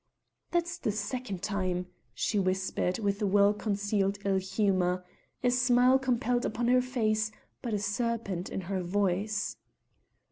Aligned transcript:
"That's 0.49 0.79
the 0.79 0.91
second 0.91 1.43
time!" 1.43 1.85
she 2.15 2.39
whispered 2.39 2.97
with 2.97 3.21
well 3.21 3.53
concealed 3.53 4.17
ill 4.25 4.37
humour, 4.39 5.05
a 5.43 5.51
smile 5.51 5.99
compelled 5.99 6.43
upon 6.43 6.69
her 6.69 6.81
face 6.81 7.31
but 7.61 7.75
a 7.75 7.79
serpent 7.79 8.49
in 8.49 8.61
her 8.61 8.81
voice. 8.81 9.57